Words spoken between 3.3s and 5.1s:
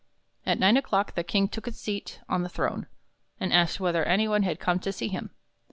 and asked whether any one had come to see